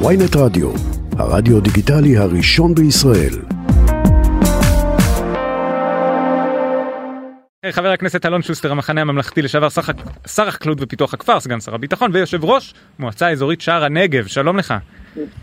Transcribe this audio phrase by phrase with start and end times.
[0.00, 0.70] ויינט רדיו,
[1.18, 3.34] הרדיו דיגיטלי הראשון בישראל.
[7.70, 9.68] חבר הכנסת אלון שוסטר, המחנה הממלכתי לשעבר
[10.26, 14.74] שר החקלאות ופיתוח הכפר, סגן שר הביטחון ויושב ראש מועצה אזורית שער הנגב, שלום לך.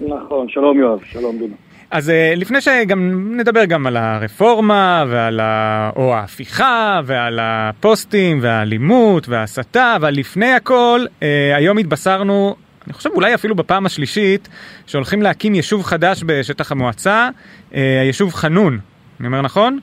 [0.02, 1.56] נכון, שלום יואב, שלום דינה.
[1.92, 5.90] אז אה, לפני שגם נדבר גם על הרפורמה ועל ה...
[5.96, 13.36] או ההפיכה ועל הפוסטים והאלימות וההסתה, אבל לפני הכל, אה, היום התבשרנו, אני חושב אולי
[13.36, 14.50] אפילו בפעם השלישית,
[14.88, 17.30] שהולכים להקים יישוב חדש בשטח המועצה,
[17.76, 18.80] אה, היישוב חנון.
[19.20, 19.80] אני אומר נכון?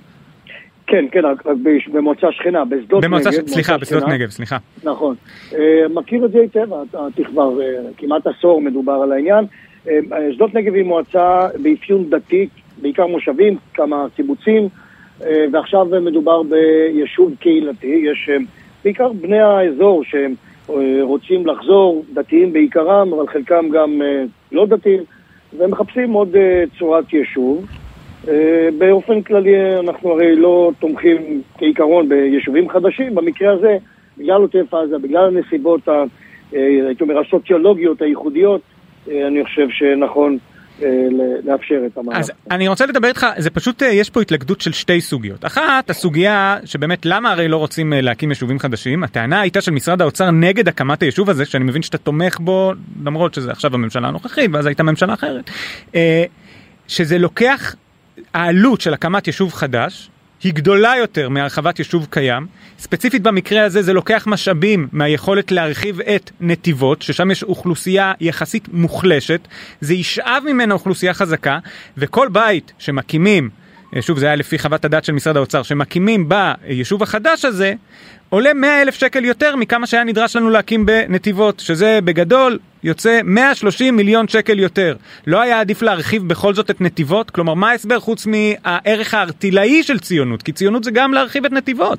[0.86, 1.44] כן, כן, רק
[1.92, 3.46] במועצה שכנה, בשדות במועצה, נגב.
[3.46, 4.08] סליחה, בשדות.
[4.08, 4.56] נגב, סליחה.
[4.84, 5.14] נכון.
[5.54, 7.66] אה, מכיר את זה היטב, אתה כבר אה,
[7.96, 9.44] כמעט עשור מדובר על העניין.
[9.88, 9.98] אה,
[10.32, 12.48] שדות נגב היא מועצה באפיון דתי,
[12.82, 14.68] בעיקר מושבים, כמה קיבוצים,
[15.24, 18.02] אה, ועכשיו מדובר ביישוב קהילתי.
[18.12, 18.36] יש אה,
[18.84, 20.47] בעיקר בני האזור שהם אה,
[21.02, 25.02] רוצים לחזור, דתיים בעיקרם, אבל חלקם גם אה, לא דתיים,
[25.58, 27.66] והם מחפשים עוד אה, צורת יישוב.
[28.28, 33.76] אה, באופן כללי אנחנו הרי לא תומכים כעיקרון ביישובים חדשים, במקרה הזה,
[34.18, 36.04] בגלל עוטף עזה, בגלל הנסיבות, אה,
[36.86, 38.60] הייתי אומר, הסוציולוגיות הייחודיות,
[39.10, 40.57] אה, אני חושב שנכון אה,
[41.44, 42.18] לאפשר את המהלך.
[42.18, 45.44] אז אני רוצה לדבר איתך, זה פשוט, אה, יש פה התלכדות של שתי סוגיות.
[45.44, 50.02] אחת, הסוגיה שבאמת למה הרי לא רוצים אה, להקים יישובים חדשים, הטענה הייתה של משרד
[50.02, 52.72] האוצר נגד הקמת היישוב הזה, שאני מבין שאתה תומך בו,
[53.04, 55.50] למרות שזה עכשיו הממשלה הנוכחית, ואז הייתה ממשלה אחרת,
[55.94, 56.24] אה,
[56.88, 57.74] שזה לוקח,
[58.34, 60.10] העלות של הקמת יישוב חדש,
[60.42, 62.46] היא גדולה יותר מהרחבת יישוב קיים.
[62.78, 69.48] ספציפית במקרה הזה זה לוקח משאבים מהיכולת להרחיב את נתיבות, ששם יש אוכלוסייה יחסית מוחלשת,
[69.80, 71.58] זה ישאב ממנה אוכלוסייה חזקה,
[71.96, 73.50] וכל בית שמקימים,
[73.96, 77.74] אה, שוב זה היה לפי חוות הדעת של משרד האוצר, שמקימים ביישוב החדש הזה,
[78.28, 83.96] עולה 100 אלף שקל יותר מכמה שהיה נדרש לנו להקים בנתיבות, שזה בגדול יוצא 130
[83.96, 84.96] מיליון שקל יותר.
[85.26, 87.30] לא היה עדיף להרחיב בכל זאת את נתיבות?
[87.30, 90.42] כלומר, מה ההסבר חוץ מהערך הארטילאי של ציונות?
[90.42, 91.98] כי ציונות זה גם להרחיב את נתיבות.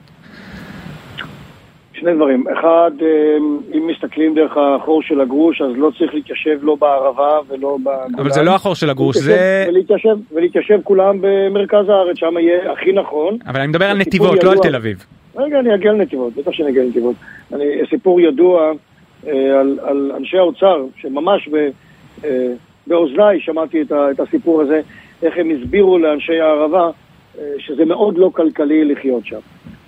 [2.00, 2.44] שני דברים.
[2.48, 3.08] אחד, אה,
[3.78, 8.16] אם מסתכלים דרך החור של הגרוש, אז לא צריך להתיישב לא בערבה ולא בגולן.
[8.18, 9.66] אבל זה לא החור של הגרוש, זה...
[9.70, 13.38] ולהתיישב, ולהתיישב כולם במרכז הארץ, שם יהיה הכי נכון.
[13.48, 14.70] אבל אני מדבר על נתיבות, סיפור לא על ידוע.
[14.70, 15.06] תל אביב.
[15.36, 17.16] רגע, אני אגיע לנתיבות, בטח שאני אגיע לנתיבות.
[17.54, 18.72] אני, סיפור ידוע
[19.28, 21.70] אה, על, על אנשי האוצר, שממש ב,
[22.26, 22.48] אה,
[22.88, 24.82] באוזניי שמעתי את, ה, את הסיפור הזה,
[25.24, 26.90] איך הם הסבירו לאנשי הערבה
[27.40, 29.40] אה, שזה מאוד לא כלכלי לחיות שם.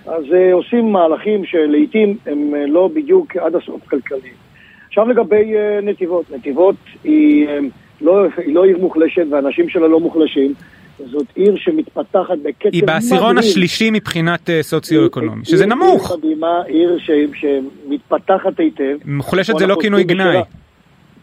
[0.06, 4.34] אז אה, עושים מהלכים שלעיתים הם אה, לא בדיוק עד הסוף כלכליים.
[4.88, 6.74] עכשיו לגבי אה, נתיבות, נתיבות
[7.04, 7.58] היא, אה,
[8.00, 10.54] לא, היא לא עיר מוחלשת והאנשים שלה לא מוחלשים.
[11.10, 13.50] זאת עיר שמתפתחת בקצב היא בעשירון מדהים.
[13.50, 16.10] השלישי מבחינת אה, סוציו-אקונומי, שזה עיר- נמוך.
[16.10, 18.96] עיר מדהימה, עיר ש- שמתפתחת היטב.
[19.04, 20.36] מוחלשת זה לא כינוי גנאי.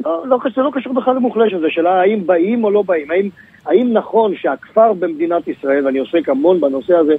[0.05, 3.11] לא, לא, זה לא קשור בכלל למוחלשת, זו שאלה האם באים או לא באים.
[3.11, 3.29] האם,
[3.65, 7.13] האם נכון שהכפר במדינת ישראל, ואני עוסק המון בנושא הזה,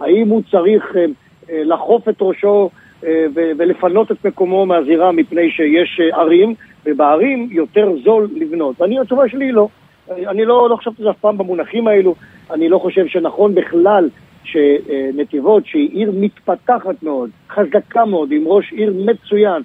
[0.00, 1.04] האם הוא צריך אה,
[1.50, 2.70] אה, לחוף את ראשו
[3.04, 6.54] אה, ולפנות את מקומו מהזירה מפני שיש ערים,
[6.86, 8.80] ובערים יותר זול לבנות.
[8.80, 9.68] ואני, התשובה שלי היא לא.
[10.10, 12.14] אני, לא, לא חשבתי זה אף פעם במונחים האלו,
[12.50, 14.08] אני לא חושב שנכון בכלל
[14.44, 19.62] שנתיבות, שהיא עיר מתפתחת מאוד, חזקה מאוד, עם ראש עיר מצוין,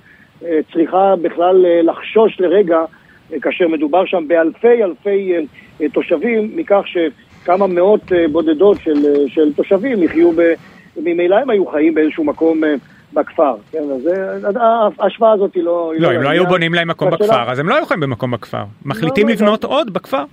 [0.73, 2.78] צריכה בכלל לחשוש לרגע,
[3.41, 5.34] כאשר מדובר שם באלפי אלפי
[5.94, 6.81] תושבים, מכך
[7.44, 10.53] שכמה מאות אה, בודדות של, אה, של תושבים יחיו, ב...
[10.97, 12.75] ממילא הם היו חיים באיזשהו מקום אה,
[13.13, 13.55] בכפר.
[13.72, 15.91] כן, אז אה, ההשוואה הזאת היא לא...
[15.94, 16.45] היא לא, אם לא היו.
[16.45, 18.63] בונים להם מקום בכפר, אז הם לא היו יכולים במקום בכפר.
[18.85, 20.23] מחליטים לא, לבנות עוד בכפר.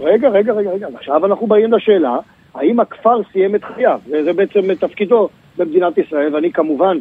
[0.00, 2.16] רגע, רגע, רגע, רגע, עכשיו אנחנו באים לשאלה,
[2.54, 4.00] האם הכפר סיים את חייו?
[4.24, 6.98] זה, בעצם תפקידו במדינת ישראל, ואני כמובן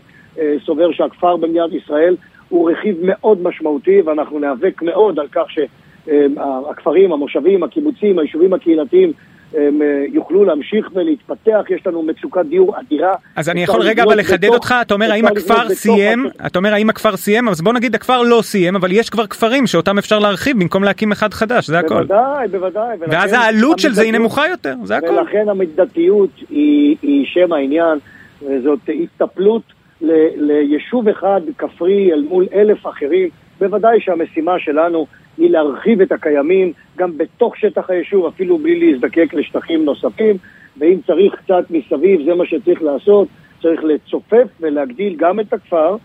[0.65, 2.15] סובר שהכפר במדינת ישראל
[2.49, 9.11] הוא רכיב מאוד משמעותי, ואנחנו ניאבק מאוד על כך שהכפרים, המושבים, הקיבוצים, היישובים הקהילתיים,
[9.57, 13.13] הם אה, יוכלו להמשיך ולהתפתח, יש לנו מצוקת דיור אדירה.
[13.35, 16.45] אז אני יכול רגע אבל לחדד בתוך- אותך, אתה אומר האם הכפר בתוך סיים, השטח.
[16.45, 19.67] אתה אומר האם הכפר סיים, אז בוא נגיד הכפר לא סיים, אבל יש כבר כפרים
[19.67, 21.95] שאותם אפשר להרחיב במקום להקים אחד חדש, זה הכל.
[22.03, 22.97] בוודאי, בוודאי.
[23.09, 25.07] ואז העלות של זה היא נמוכה יותר, זה הכל.
[25.07, 27.97] ולכן המידתיות היא, היא שם העניין,
[28.41, 29.61] וזאת הסתפלות
[30.01, 33.29] ל, ליישוב אחד כפרי אל מול אלף אחרים.
[33.59, 35.07] בוודאי שהמשימה שלנו
[35.37, 40.35] היא להרחיב את הקיימים גם בתוך שטח היישוב, אפילו בלי להזדקק לשטחים נוספים,
[40.77, 43.27] ואם צריך קצת מסביב, זה מה שצריך לעשות.
[43.61, 45.95] צריך לצופף ולהגדיל גם את הכפר,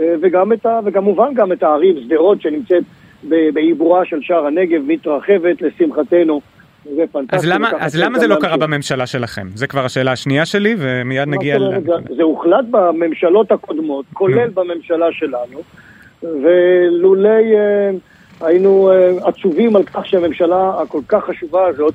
[0.00, 2.82] אה, וגם את ה, וכמובן גם את הערים, שדרות שנמצאת
[3.54, 6.40] בעיבורה של שער הנגב, מתרחבת לשמחתנו.
[6.96, 7.36] זה פנטסטי.
[7.36, 8.56] אז למה, אז למה זה לא קרה.
[8.56, 9.46] בממשלה שלכם?
[9.54, 11.80] זה כבר השאלה השנייה שלי, ומיד נגיע ל...
[11.86, 15.60] זה- זה הוחלט בממשלות הקודמות, כולל בממשלה שלנו,
[16.22, 17.90] ולולי אה,
[18.40, 21.94] היינו אה, עצובים על כך שהממשלה הכל כך חשובה הזאת,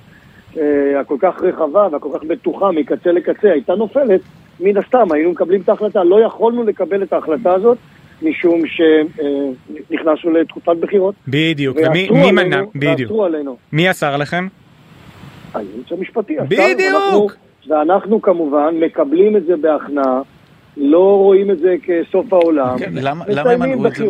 [0.58, 0.64] אה,
[1.00, 4.22] הכל כך רחבה והכל כך בטוחה מקצה לקצה, הייתה נופלת,
[4.60, 6.04] מן הסתם היינו מקבלים את ההחלטה.
[6.04, 7.78] לא יכולנו לקבל את ההחלטה הזאת.
[8.24, 11.16] משום שנכנסנו לתקופת בחירות.
[11.28, 12.62] בדיוק, ומי מי מנע?
[12.76, 13.00] בדיוק.
[13.12, 13.58] ועצרו עלינו.
[13.72, 14.48] מי אסר לכם?
[15.54, 16.36] הייעוץ המשפטי.
[16.48, 16.82] בדיוק.
[16.94, 17.28] ואנחנו,
[17.68, 20.22] ואנחנו כמובן מקבלים את זה בהכנעה,
[20.78, 22.78] לא רואים את זה כסוף העולם.
[22.78, 24.06] כן, למה- הם מנעו את זה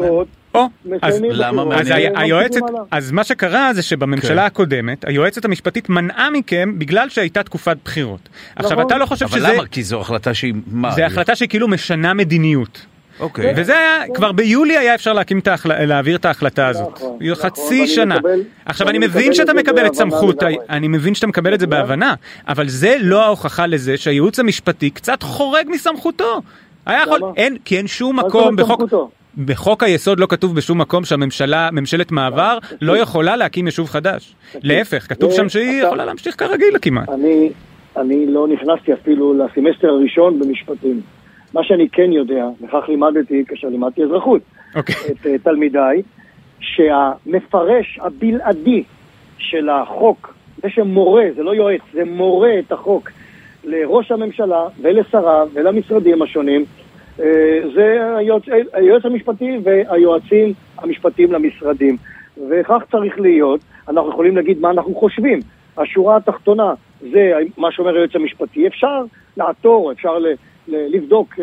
[0.56, 0.66] או,
[1.02, 1.92] אז למה אז מעניין.
[1.92, 2.62] ה- וממשיכים היועצת.
[2.92, 4.46] אז מה שקרה זה שבממשלה כן.
[4.46, 8.30] הקודמת, היועצת המשפטית מנעה מכם בגלל שהייתה תקופת בחירות.
[8.56, 8.86] עכשיו, נכון.
[8.88, 9.66] אתה לא חושב אבל שזה, למה?
[9.66, 10.54] כי זו החלטה שהיא...
[10.68, 10.92] מה?
[10.92, 12.86] זה החלטה שהיא כאילו משנה מדיניות.
[13.20, 13.54] אוקיי.
[13.58, 15.86] וזה היה, כבר ביולי היה אפשר להקים את ההחל...
[15.86, 16.94] להעביר את ההחלטה הזאת.
[16.96, 18.16] נכון, נכון, חצי שנה.
[18.16, 20.44] מקבל- עכשיו אני מבין את שאתה מקבל את סמכות.
[20.70, 21.68] אני מבין שאתה מקבל את זה.
[21.68, 22.14] בהבנה,
[22.48, 26.42] אבל זה לא ההוכחה לזה שהייעוץ המשפטי קצת חורג מסמכותו.
[26.86, 27.28] היה יכול, למה?
[27.38, 29.10] אין, כי אין שום מה זאת מקום אומרת בחוק, סמכותו?
[29.38, 34.36] בחוק היסוד לא כתוב בשום מקום שהממשלה, ממשלת מעבר, לא יכולה להקים יישוב חדש.
[34.64, 37.10] להפך, כתוב שם שהיא אתה- יכולה להמשיך כרגיל כמעט.
[37.10, 37.50] אני,
[37.98, 41.02] אני לא נכנסתי אפילו לסמסטר הראשון במשפטים.
[41.54, 44.42] מה שאני כן יודע, וכך לימדתי כאשר לימדתי אזרחות,
[44.76, 44.96] אוקיי.
[45.12, 46.02] את אה, תלמידיי,
[46.60, 48.84] שהמפרש הבלעדי
[49.38, 50.34] של החוק,
[50.64, 53.10] זה שמורה, זה לא יועץ, זה מורה את החוק
[53.64, 56.66] לראש הממשלה ולשריו ולמשרדים השונים, אה,
[57.76, 58.44] זה היועץ,
[58.74, 61.98] היועץ המשפטי והיועצים המשפטיים למשרדים.
[62.50, 63.60] וכך צריך להיות,
[63.90, 65.40] אנחנו יכולים להגיד מה אנחנו חושבים.
[65.78, 66.74] השורה התחתונה
[67.12, 68.68] זה מה שאומר היועץ המשפטי.
[68.68, 69.04] אפשר
[69.38, 70.18] לעתור, אפשר
[70.68, 71.34] לבדוק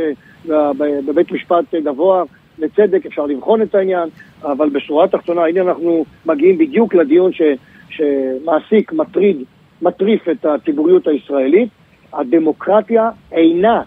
[0.51, 0.73] אה,
[1.07, 2.25] בבית משפט גבוה
[2.59, 4.09] לצדק, אפשר לבחון את העניין,
[4.43, 7.43] אבל בשורה התחתונה, הנה אנחנו מגיעים בדיוק לדיון ש,
[7.91, 9.37] שמעסיק, מטריד,
[9.83, 11.69] מטריף את הציבוריות הישראלית.
[12.13, 13.83] הדמוקרטיה אינה אה,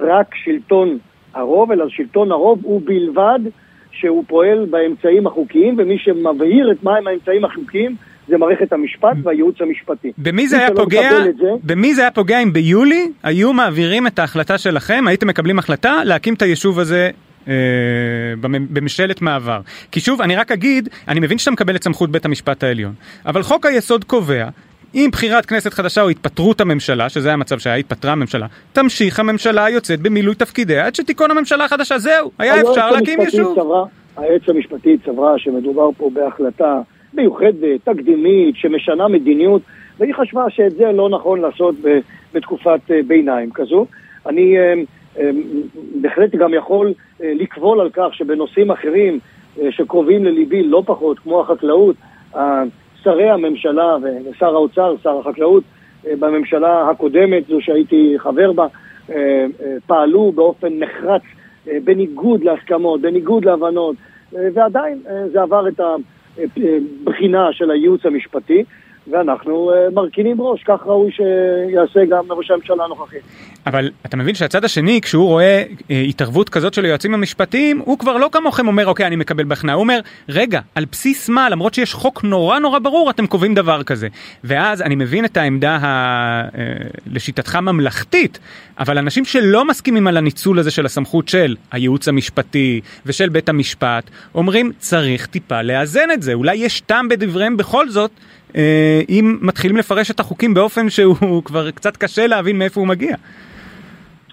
[0.00, 0.98] רק שלטון
[1.34, 3.38] הרוב, אלא שלטון הרוב הוא בלבד
[3.92, 7.96] שהוא פועל באמצעים החוקיים, ומי שמבהיר את מהם האמצעים החוקיים
[8.28, 10.12] זה מערכת המשפט והייעוץ המשפטי.
[10.18, 11.10] במי זה היה פוגע,
[11.40, 16.04] זה, במי זה היה פוגע אם ביולי היו מעבירים את ההחלטה שלכם, הייתם מקבלים החלטה
[16.04, 17.10] להקים את היישוב הזה
[17.48, 17.52] אה,
[18.40, 19.60] במ- בממשלת מעבר.
[19.92, 22.92] כי שוב, אני רק אגיד, אני מבין שאתה מקבל את סמכות בית המשפט העליון,
[23.26, 24.48] אבל חוק היסוד קובע
[24.94, 30.00] עם בחירת כנסת חדשה או התפטרות הממשלה, שזה המצב שהיה, התפטרה הממשלה, תמשיך הממשלה היוצאת
[30.00, 33.58] במילוי תפקידיה עד שתיכון הממשלה החדשה, זהו, היה אפשר להקים יישוב.
[34.16, 36.80] היועץ המשפטי סברה שמדובר פה בהחלטה
[37.14, 39.62] מיוחדת, תקדימית, שמשנה מדיניות,
[39.98, 41.98] והיא חשבה שאת זה לא נכון לעשות ב-
[42.34, 43.86] בתקופת אה, ביניים כזו.
[44.26, 44.74] אני אה,
[45.18, 45.30] אה,
[46.00, 49.18] בהחלט גם יכול לקבול על כך שבנושאים אחרים
[49.70, 51.96] שקרובים לליבי לא פחות, כמו החקלאות,
[53.04, 53.96] שרי הממשלה
[54.30, 55.64] ושר האוצר, שר החקלאות,
[56.06, 58.66] אה, בממשלה הקודמת, זו שהייתי חבר בה,
[59.10, 61.22] אה, אה, פעלו באופן נחרץ
[61.84, 63.96] בניגוד להסכמות, בניגוד להבנות,
[64.32, 64.98] ועדיין
[65.32, 68.64] זה עבר את הבחינה של הייעוץ המשפטי,
[69.10, 73.16] ואנחנו מרכינים ראש, כך ראוי שיעשה גם ראש הממשלה הנוכחי.
[73.66, 78.16] אבל אתה מבין שהצד השני, כשהוא רואה אה, התערבות כזאת של היועצים המשפטיים, הוא כבר
[78.16, 79.74] לא כמוכם אומר, אוקיי, אני מקבל בהכנעה.
[79.74, 83.82] הוא אומר, רגע, על בסיס מה, למרות שיש חוק נורא נורא ברור, אתם קובעים דבר
[83.82, 84.08] כזה.
[84.44, 86.48] ואז אני מבין את העמדה, ה, אה,
[87.06, 88.38] לשיטתך, ממלכתית,
[88.78, 94.10] אבל אנשים שלא מסכימים על הניצול הזה של הסמכות של הייעוץ המשפטי ושל בית המשפט,
[94.34, 96.34] אומרים, צריך טיפה לאזן את זה.
[96.34, 98.10] אולי יש טעם בדבריהם בכל זאת.
[98.56, 103.16] אה, אם מתחילים לפרש את החוקים באופן שהוא כבר קצת קשה להבין מאיפה הוא מגיע.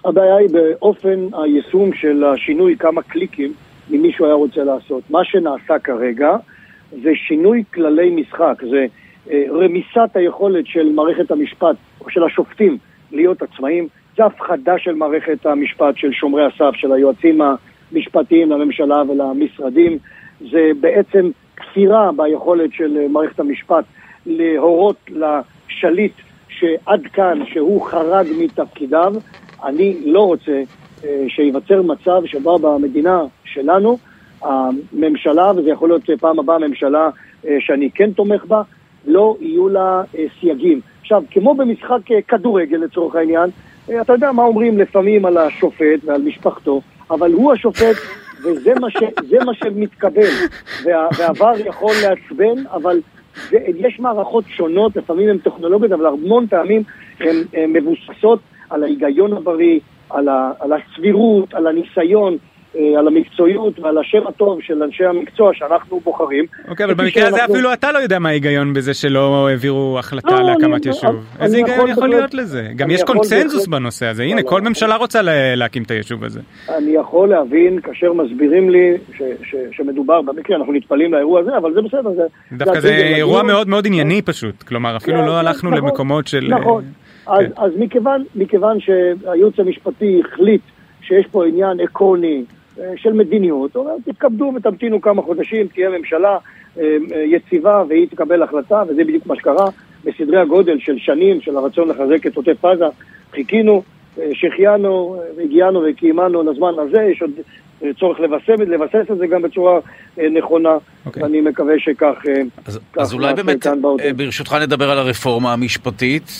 [0.04, 3.52] הבעיה היא באופן היישום של השינוי כמה קליקים
[3.94, 5.02] אם מישהו היה רוצה לעשות.
[5.10, 6.36] מה שנעשה כרגע
[7.02, 8.86] זה שינוי כללי משחק, זה
[9.30, 12.78] אה, רמיסת היכולת של מערכת המשפט או של השופטים
[13.12, 17.40] להיות עצמאים, זה הפחדה של מערכת המשפט, של שומרי הסף, של היועצים
[17.92, 19.98] המשפטיים לממשלה ולמשרדים,
[20.50, 23.84] זה בעצם כפירה ביכולת של מערכת המשפט
[24.26, 26.12] להורות לשליט
[26.48, 29.14] שעד כאן, שהוא חרג מתפקידיו,
[29.64, 30.62] אני לא רוצה
[31.04, 33.98] אה, שייווצר מצב שבו במדינה שלנו,
[34.42, 37.10] הממשלה, וזה יכול להיות פעם הבאה ממשלה
[37.46, 38.62] אה, שאני כן תומך בה,
[39.06, 40.80] לא יהיו לה אה, סייגים.
[41.00, 43.50] עכשיו, כמו במשחק אה, כדורגל לצורך העניין,
[43.90, 47.96] אה, אתה יודע מה אומרים לפעמים על השופט ועל משפחתו, אבל הוא השופט
[48.44, 48.96] וזה מה, ש,
[49.44, 50.30] מה שמתקבל.
[50.84, 53.00] וה, והעבר יכול לעצבן, אבל
[53.50, 56.82] זה, יש מערכות שונות, לפעמים הן טכנולוגיות, אבל המון פעמים
[57.20, 57.36] הן
[57.68, 58.40] מבוססות
[58.70, 62.36] על ההיגיון הבריא, על, ה, על הסבירות, על הניסיון,
[62.76, 66.44] אה, על המקצועיות ועל השם הטוב של אנשי המקצוע שאנחנו בוחרים.
[66.68, 70.42] אוקיי, אבל במקרה הזה אפילו אתה לא יודע מה ההיגיון בזה שלא העבירו החלטה לא,
[70.42, 71.24] להקמת יישוב.
[71.40, 72.68] איזה היגיון יכול להיות לזה?
[72.76, 75.20] גם יש קונצנזוס בנושא הזה, הנה, כל ממשלה רוצה
[75.56, 76.40] להקים את היישוב הזה.
[76.68, 78.92] אני יכול להבין כאשר מסבירים לי
[79.72, 82.10] שמדובר, במקרה אנחנו נתפלים לאירוע הזה, אבל זה בסדר.
[82.52, 86.48] דווקא זה אירוע מאוד מאוד ענייני פשוט, כלומר אפילו לא הלכנו נכון, למקומות של...
[86.60, 86.84] נכון,
[87.38, 87.50] כן.
[87.56, 87.72] אז
[88.34, 90.62] מכיוון שהייעוץ המשפטי החליט
[91.02, 92.44] שיש פה עניין עקרוני,
[92.80, 96.38] אה, של מדיניות, הוא אומר, תתכבדו ותמתינו כמה חודשים, תהיה ממשלה
[96.78, 99.66] אה, אה, יציבה והיא תקבל החלטה, וזה בדיוק מה שקרה
[100.04, 102.84] בסדרי הגודל של שנים, של הרצון לחזק את עוטף עזה.
[103.32, 103.82] חיכינו,
[104.32, 107.30] שהחיינו, והגיענו וקיימנו לזמן הזה, יש עוד
[107.98, 109.80] צורך לבסס, לבסס את זה גם בצורה
[110.30, 111.06] נכונה, okay.
[111.06, 111.22] אוקיי.
[111.22, 112.14] ואני מקווה שכך
[112.66, 113.66] אז, כך אז אולי באמת,
[114.16, 116.30] ברשותך נדבר על הרפורמה המשפטית.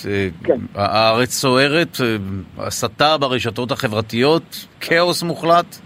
[0.44, 0.58] כן.
[0.74, 1.96] הארץ סוערת,
[2.58, 5.76] הסתה ברשתות החברתיות, כאוס מוחלט.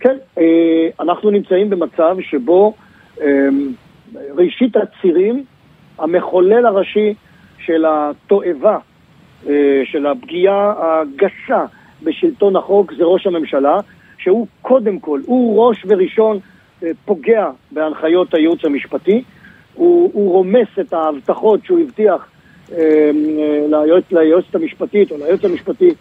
[0.00, 0.44] כן, אה,
[1.00, 2.74] אנחנו נמצאים במצב שבו
[3.20, 3.26] אה,
[4.36, 5.44] ראשית הצירים,
[5.98, 7.14] המחולל הראשי
[7.58, 8.78] של התועבה, אה,
[9.84, 11.64] של הפגיעה הגסה
[12.02, 13.78] בשלטון החוק זה ראש הממשלה,
[14.18, 16.38] שהוא קודם כל, הוא ראש וראשון
[17.04, 19.22] פוגע בהנחיות הייעוץ המשפטי,
[19.74, 22.28] הוא, הוא רומס את ההבטחות שהוא הבטיח
[24.10, 25.94] ליועצת המשפטית או ליועץ המשפטי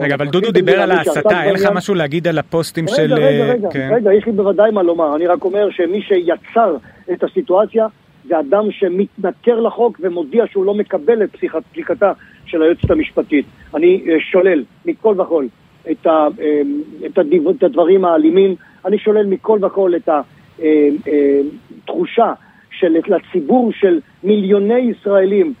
[0.00, 3.14] רגע, אבל דודו דיבר על ההסתה, אין לך משהו להגיד על הפוסטים של...
[3.14, 3.90] רגע, רגע, רגע, כן.
[3.92, 5.16] רגע, יש לי בוודאי מה לומר.
[5.16, 6.76] אני רק אומר שמי שיצר
[7.12, 7.86] את הסיטואציה
[8.28, 11.36] זה אדם שמתנכר לחוק ומודיע שהוא לא מקבל את
[11.72, 12.12] פסיקתה
[12.46, 13.46] של היועצת המשפטית.
[13.74, 15.48] אני אה, שולל מכל וכול
[15.90, 16.62] את, ה, אה,
[17.06, 17.18] את,
[17.56, 20.08] את הדברים האלימים, אני שולל מכל וכול את
[20.58, 22.32] התחושה אה,
[22.70, 25.54] של, לציבור של מיליוני ישראלים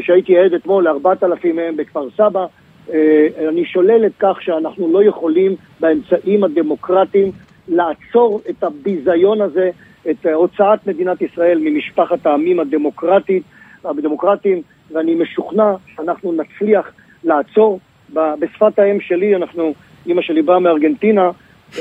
[0.00, 2.46] שהייתי עד אתמול לארבעת אלפים מהם בכפר סבא,
[2.92, 7.32] אה, אני שולל את כך שאנחנו לא יכולים באמצעים הדמוקרטיים
[7.68, 9.70] לעצור את הביזיון הזה,
[10.10, 13.42] את הוצאת מדינת ישראל ממשפחת העמים הדמוקרטית,
[13.84, 16.90] הדמוקרטיים, ואני משוכנע שאנחנו נצליח
[17.24, 17.80] לעצור.
[18.12, 19.74] בשפת האם שלי, אנחנו,
[20.06, 21.30] אימא שלי באה מארגנטינה,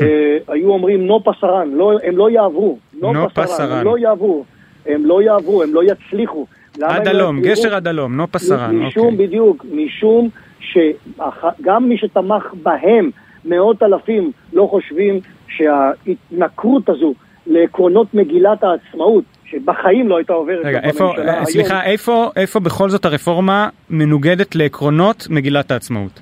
[0.01, 2.77] אה, היו אומרים נו פסרן, לא, הם לא יעברו.
[3.01, 3.77] נו פסרן.
[3.77, 4.45] הם לא יעברו.
[4.85, 6.45] הם לא יעברו, הם לא יצליחו.
[6.81, 8.75] עד הלום, לא גשר עד הלום, נו פסרן.
[8.75, 9.27] משום, אוקיי.
[9.27, 10.29] בדיוק, משום
[10.59, 13.09] שגם מי שתמך בהם,
[13.45, 17.13] מאות אלפים, לא חושבים שההתנכרות הזו
[17.47, 21.45] לעקרונות מגילת העצמאות, שבחיים לא הייתה עוברת רגע, איפה, בממשלה היום.
[21.45, 26.19] סליחה, איפה, איפה בכל זאת הרפורמה מנוגדת לעקרונות מגילת העצמאות?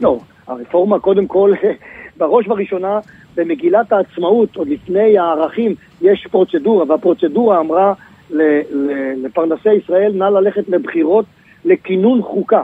[0.00, 1.52] לא, הרפורמה קודם כל,
[2.18, 3.00] בראש ובראשונה,
[3.36, 7.92] במגילת העצמאות, עוד לפני הערכים, יש פרוצדורה, והפרוצדורה אמרה
[9.16, 11.24] לפרנסי ישראל, נא ללכת לבחירות
[11.64, 12.62] לכינון חוקה.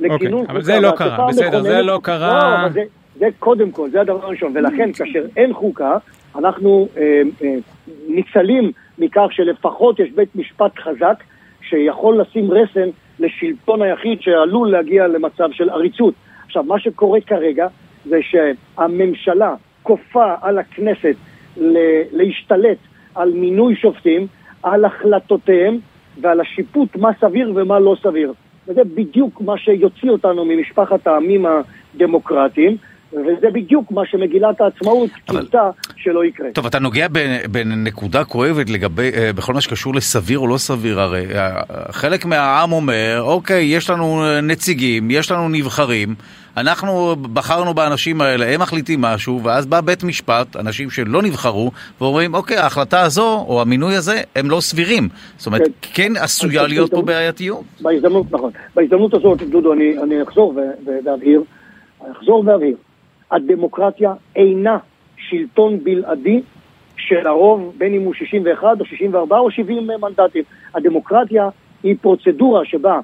[0.00, 2.62] לכינון אוקיי, אבל זה לא קרה, בסדר, זה לא קרה.
[2.62, 2.82] לא, זה,
[3.18, 5.96] זה קודם כל, זה הדבר הראשון, ולכן כאשר אין חוקה,
[6.36, 7.54] אנחנו אה, אה,
[8.08, 11.22] ניצלים מכך שלפחות יש בית משפט חזק
[11.62, 12.88] שיכול לשים רסן
[13.20, 16.14] לשלטון היחיד שעלול להגיע למצב של עריצות.
[16.46, 17.66] עכשיו, מה שקורה כרגע
[18.04, 21.14] זה שהממשלה כופה על הכנסת
[22.12, 22.78] להשתלט
[23.14, 24.26] על מינוי שופטים,
[24.62, 25.78] על החלטותיהם
[26.20, 28.32] ועל השיפוט מה סביר ומה לא סביר.
[28.68, 32.76] וזה בדיוק מה שיוציא אותנו ממשפחת העמים הדמוקרטיים.
[33.12, 36.50] וזה בדיוק מה שמגילת העצמאות קיוותה שלא יקרה.
[36.52, 37.06] טוב, אתה נוגע
[37.50, 42.72] בנקודה כואבת לגבי, אה, בכל מה שקשור לסביר או לא סביר, הרי אה, חלק מהעם
[42.72, 46.14] אומר, אוקיי, יש לנו נציגים, יש לנו נבחרים,
[46.56, 52.34] אנחנו בחרנו באנשים האלה, הם מחליטים משהו, ואז בא בית משפט, אנשים שלא נבחרו, ואומרים,
[52.34, 55.08] אוקיי, ההחלטה הזו, או המינוי הזה, הם לא סבירים.
[55.36, 57.62] זאת אומרת, כן, כן עשויה להיות פה בעייתיות.
[57.80, 58.50] בהזדמנות, נכון.
[58.74, 60.54] בהזדמנות הזאת, דודו, אני, אני אחזור
[61.04, 61.42] ואבהיר,
[62.12, 62.76] אחזור ואבהיר.
[63.32, 64.78] הדמוקרטיה אינה
[65.16, 66.40] שלטון בלעדי
[66.96, 70.42] של הרוב, בין אם הוא 61 או 64 או 70 מנדטים.
[70.74, 71.48] הדמוקרטיה
[71.82, 73.00] היא פרוצדורה שבה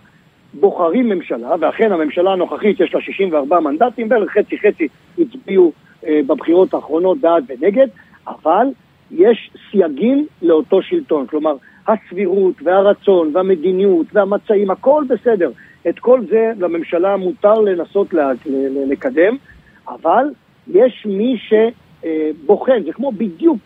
[0.55, 5.73] בוחרים ממשלה, ואכן הממשלה הנוכחית יש לה 64 מנדטים, בערך חצי חצי הצביעו
[6.07, 7.87] אה, בבחירות האחרונות בעד ונגד,
[8.29, 8.67] אבל
[9.11, 11.57] יש סייגים לאותו שלטון, כלומר
[11.89, 15.51] הסבירות והרצון והמדיניות והמצעים, הכל בסדר.
[15.89, 18.15] את כל זה לממשלה מותר לנסות
[18.91, 19.37] לקדם,
[19.89, 20.25] אבל
[20.73, 23.59] יש מי שבוחן, זה כמו בדיוק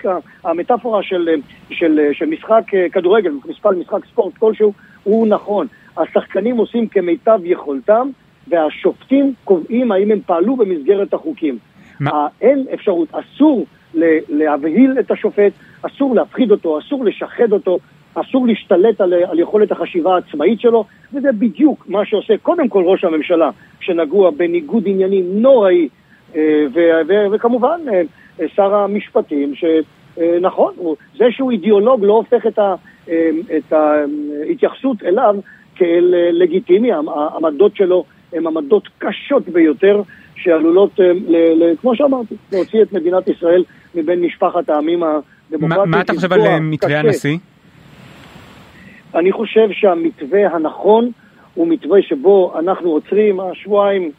[0.45, 1.29] המטאפורה של,
[1.71, 2.63] של, של משחק
[2.93, 5.67] כדורגל, מספר משחק ספורט כלשהו, הוא נכון.
[5.97, 8.09] השחקנים עושים כמיטב יכולתם,
[8.49, 11.59] והשופטים קובעים האם הם פעלו במסגרת החוקים.
[12.01, 12.27] מה?
[12.41, 13.67] אין אפשרות, אסור
[14.29, 15.53] להבהיל את השופט,
[15.83, 17.79] אסור להפחיד אותו, אסור לשחד אותו,
[18.15, 23.05] אסור להשתלט על, על יכולת החשיבה העצמאית שלו, וזה בדיוק מה שעושה קודם כל ראש
[23.05, 23.51] הממשלה,
[23.81, 25.89] שנגוע בניגוד עניינים נוראי אה,
[26.75, 28.03] ו- ו- וכמובן אה,
[28.41, 30.75] אה, שר המשפטים, שנכון,
[31.19, 32.75] זה שהוא אידיאולוג לא הופך את, ה-
[33.09, 35.37] אה, את ההתייחסות אליו
[35.77, 40.03] כאל אה, לגיטימי, העמדות שלו הן עמדות קשות ביותר,
[40.37, 45.19] שעלולות, אה, ל- ל- כמו שאמרתי, להוציא את מדינת ישראל מבין משפחת העמים מה
[45.53, 45.91] הדמוקרטיים.
[45.91, 46.99] מה אתה חושב על אה, מתווה.
[46.99, 47.37] הנשיא?
[49.15, 51.11] אני חושב שהמתווה הנכון
[51.55, 54.11] הוא מתווה שבו אנחנו עוצרים, השבועיים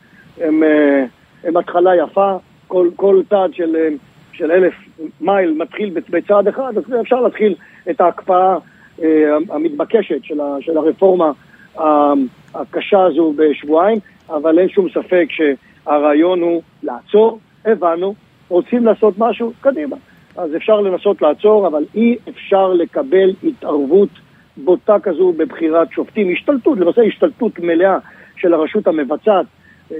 [0.41, 1.03] הם, אה,
[1.43, 2.35] הם התחלה יפה,
[2.67, 3.87] כל, כל צעד של, אה,
[4.33, 4.73] של אלף
[5.21, 7.55] מייל מתחיל בצ- בצעד אחד, אז אפשר להתחיל
[7.89, 8.57] את ההקפאה
[9.03, 9.07] אה,
[9.49, 11.31] המתבקשת של, ה, של הרפורמה
[11.79, 12.13] ה-
[12.55, 13.97] הקשה הזו בשבועיים,
[14.29, 18.13] אבל אין שום ספק שהרעיון הוא לעצור, הבנו,
[18.49, 19.95] רוצים לעשות משהו, קדימה.
[20.37, 24.09] אז אפשר לנסות לעצור, אבל אי אפשר לקבל התערבות
[24.57, 27.97] בוטה כזו בבחירת שופטים, השתלטות, למעשה השתלטות מלאה
[28.37, 29.47] של הרשות המבצעת, אה,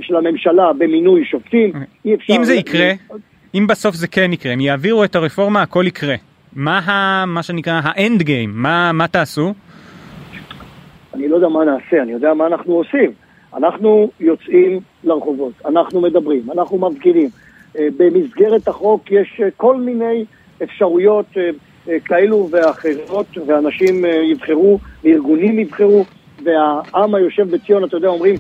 [0.02, 1.72] של הממשלה במינוי שופטים.
[2.06, 2.34] אי אפשר...
[2.34, 2.92] אם זה יקרה,
[3.56, 6.16] אם בסוף זה כן יקרה, אם יעבירו את הרפורמה הכל יקרה.
[6.56, 7.26] מה ה...
[7.26, 8.52] מה שנקרא האנד גיים?
[8.54, 9.54] מה מה תעשו?
[11.14, 13.12] אני לא יודע מה נעשה, אני יודע מה אנחנו עושים.
[13.58, 17.30] אנחנו יוצאים לרחובות, אנחנו מדברים, אנחנו מפגינים.
[17.78, 20.26] אה, במסגרת החוק יש אה, כל מיני
[20.64, 21.50] אפשרויות אה,
[21.90, 26.06] אה, כאלו ואחרות, ואנשים אה, יבחרו, וארגונים יבחרו,
[26.44, 28.36] והעם היושב בציון, אתה יודע, אומרים,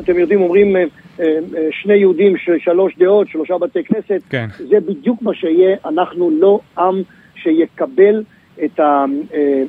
[0.00, 0.84] אתם יודעים, אומרים אה,
[1.20, 1.24] אה,
[1.56, 4.46] אה, שני יהודים, שלוש דעות, שלושה בתי כנסת, כן.
[4.58, 7.02] זה בדיוק מה שיהיה, אנחנו לא עם
[7.34, 8.22] שיקבל
[8.64, 9.04] את, ה,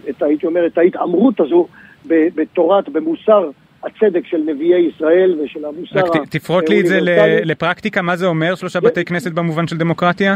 [0.10, 1.68] את הייתי אומר, את ההתעמרות הזו
[2.06, 3.50] בתורת, במוסר
[3.84, 7.46] הצדק של נביאי ישראל ושל המוסר רק ת- תפרוט לי את זה האוניברסלי.
[7.46, 10.36] לפרקטיקה, מה זה אומר שלושה זה- בתי כנסת במובן של דמוקרטיה?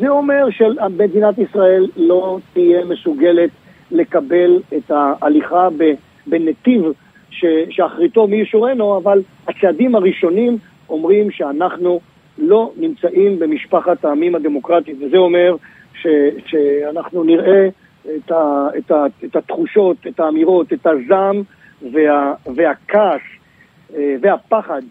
[0.00, 3.50] זה אומר שמדינת ישראל לא תהיה מסוגלת
[3.90, 5.68] לקבל את ההליכה
[6.26, 6.82] בנתיב
[7.30, 12.00] ש, שאחריתו מי ישורנו, אבל הצעדים הראשונים אומרים שאנחנו
[12.38, 15.56] לא נמצאים במשפחת העמים הדמוקרטית, וזה אומר
[15.94, 16.06] ש,
[16.46, 17.68] שאנחנו נראה
[18.16, 21.42] את, ה, את, ה, את התחושות, את האמירות, את הזעם
[21.92, 23.20] וה, והכעס
[23.94, 24.82] אה, והפחד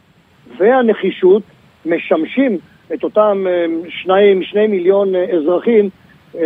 [0.57, 1.43] והנחישות
[1.85, 2.57] משמשים
[2.93, 5.89] את אותם אה, שניים, שני מיליון אה, אזרחים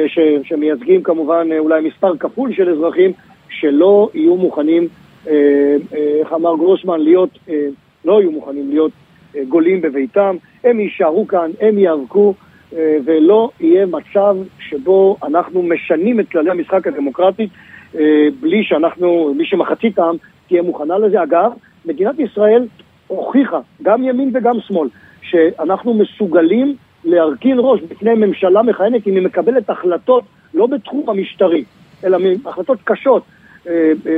[0.08, 3.12] ש, שמייצגים כמובן אולי מספר כפול של אזרחים
[3.50, 4.88] שלא יהיו מוכנים,
[5.28, 7.68] איך אמר גרוסמן, להיות, אה,
[8.06, 8.92] לא יהיו מוכנים להיות
[9.36, 12.34] אה, גולים בביתם, הם יישארו כאן, הם ייאבקו
[12.78, 17.50] אה, ולא יהיה מצב שבו אנחנו משנים את כללי המשחק הדמוקרטית
[17.96, 20.16] אה, בלי שאנחנו, בלי שמחצית העם
[20.48, 21.24] תהיה מוכנה לזה.
[21.24, 21.52] אגב,
[21.86, 22.68] מדינת ישראל
[23.08, 24.88] הוכיחה, גם ימין וגם שמאל,
[25.22, 31.64] שאנחנו מסוגלים להרכין ראש בפני ממשלה מכהנת אם היא מקבלת החלטות לא בתחום המשטרי,
[32.04, 33.39] אלא החלטות קשות אה, אה,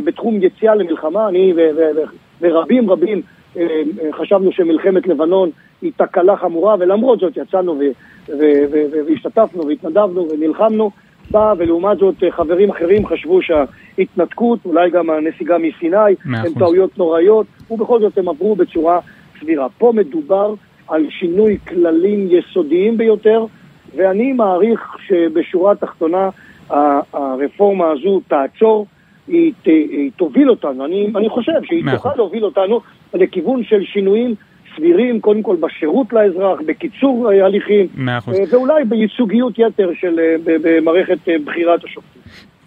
[0.04, 1.28] בתחום יציאה למלחמה.
[1.28, 1.54] אני
[2.42, 3.22] ורבים רבים
[3.58, 3.64] אה,
[4.02, 5.50] אה, חשבנו שמלחמת לבנון
[5.82, 7.80] היא תקלה חמורה, ולמרות זאת יצאנו
[8.30, 10.92] והשתתפנו והתנדבנו ונלחמנו.
[11.32, 16.54] בא, ולעומת זאת אה, חברים אחרים חשבו שההתנתקות, אולי גם הנסיגה מסיני, הן.
[16.60, 19.00] טעויות נוראיות, ובכל זאת הם עברו בצורה
[19.40, 19.68] סבירה.
[19.78, 20.54] פה מדובר
[20.88, 23.46] על שינוי כללים יסודיים ביותר,
[23.96, 26.30] ואני מעריך שבשורה התחתונה
[27.14, 28.86] הרפורמה הזו תעצור,
[29.28, 32.10] היא, ת, היא תוביל אותנו, אני, אני חושב שהיא מאה תוכל.
[32.16, 32.82] להוביל אותנו
[33.14, 34.36] לכיוון של שינויים
[34.76, 37.88] סבירים, קודם כל בשירות לאזרח, בקיצור אה, הליכים.
[38.08, 38.20] אה,
[38.52, 42.22] ואולי בייצוגיות יתר של, אה, במערכת בחירת השופטים.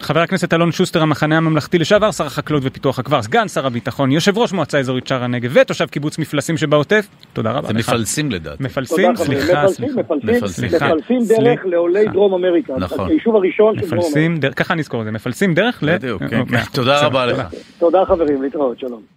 [0.04, 4.38] חבר הכנסת אלון שוסטר, המחנה הממלכתי לשעבר, שר החקלאות ופיתוח הכפר, סגן שר הביטחון, יושב
[4.38, 7.88] ראש מועצה אזורית שער הנגב ותושב קיבוץ מפלסים שבעוטף, תודה רבה זה לך.
[7.88, 8.62] מפלסים לדעתי.
[8.62, 9.16] מפלסים?
[9.16, 10.94] סליחה, מפלסים, סליחה.
[10.94, 11.18] מפלסים.
[11.28, 12.06] דרך לעולי.
[12.12, 12.72] דרום אמריקה.
[12.78, 13.08] נכון.
[13.10, 14.08] היישוב הראשון של דרום אמריקה.
[14.08, 15.94] מפלסים דרך, ככה נזכור את זה, מפלסים דרך ל...
[15.98, 16.58] בדיוק, כן, אוקיי.
[16.58, 16.64] כן.
[16.72, 17.26] תודה רבה.
[17.26, 17.46] לך.
[17.78, 19.13] תודה חברים, להתראות, שלום.